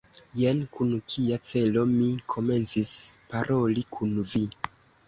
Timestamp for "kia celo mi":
1.13-2.09